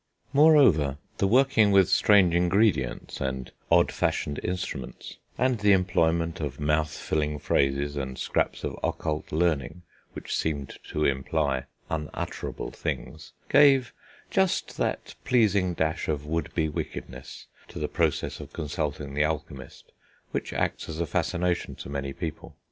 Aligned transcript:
Moreover, 0.33 0.97
the 1.19 1.27
working 1.27 1.69
with 1.69 1.87
strange 1.87 2.33
ingredients 2.33 3.21
and 3.21 3.51
odd 3.69 3.91
fashioned 3.91 4.39
instruments, 4.43 5.17
and 5.37 5.59
the 5.59 5.73
employment 5.73 6.39
of 6.39 6.59
mouth 6.59 6.91
filling 6.97 7.37
phrases, 7.37 7.95
and 7.95 8.17
scraps 8.17 8.63
of 8.63 8.75
occult 8.83 9.31
learning 9.31 9.83
which 10.13 10.35
seemed 10.35 10.79
to 10.89 11.05
imply 11.05 11.65
unutterable 11.87 12.71
things, 12.71 13.33
gave 13.47 13.93
just 14.31 14.75
that 14.77 15.13
pleasing 15.23 15.75
dash 15.75 16.07
of 16.07 16.25
would 16.25 16.51
be 16.55 16.67
wickedness 16.67 17.45
to 17.67 17.77
the 17.77 17.87
process 17.87 18.39
of 18.39 18.53
consulting 18.53 19.13
the 19.13 19.23
alchemist 19.23 19.91
which 20.31 20.51
acts 20.51 20.89
as 20.89 20.99
a 20.99 21.05
fascination 21.05 21.75
to 21.75 21.89
many 21.89 22.11
people. 22.11 22.55